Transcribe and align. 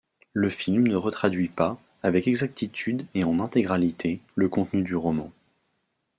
Le 0.33 0.49
film 0.49 0.87
ne 0.87 0.95
retraduit 0.95 1.47
pas, 1.49 1.79
avec 2.01 2.27
exactitude 2.27 3.05
et 3.13 3.23
en 3.23 3.39
intégralité, 3.39 4.19
le 4.33 4.49
contenu 4.49 4.81
du 4.81 4.95
roman. 4.95 5.31